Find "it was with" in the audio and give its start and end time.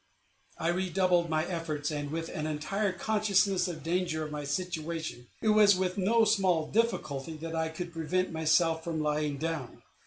5.43-5.95